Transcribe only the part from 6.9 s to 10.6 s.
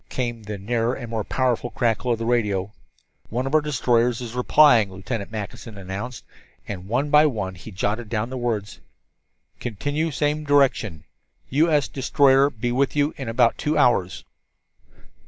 by one he jotted down the words: "Continue same